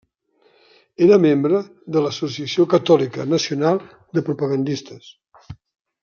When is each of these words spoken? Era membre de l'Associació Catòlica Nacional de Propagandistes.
Era 1.07 1.17
membre 1.25 1.59
de 1.97 2.01
l'Associació 2.05 2.65
Catòlica 2.73 3.25
Nacional 3.37 3.77
de 4.19 4.23
Propagandistes. 4.31 5.11